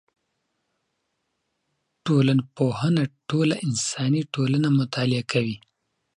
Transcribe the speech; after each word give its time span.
ټولنپوهنه 2.05 3.03
ټوله 3.29 3.55
انساني 3.67 4.21
ټولنه 4.33 4.67
مطالعه 4.79 5.23
کوي. 5.31 5.57